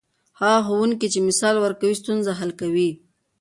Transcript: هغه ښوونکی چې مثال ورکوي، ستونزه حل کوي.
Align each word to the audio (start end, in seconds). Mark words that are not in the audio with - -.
هغه 0.39 0.59
ښوونکی 0.67 1.07
چې 1.13 1.19
مثال 1.27 1.55
ورکوي، 1.59 1.93
ستونزه 2.01 2.31
حل 2.39 2.51
کوي. 2.61 2.89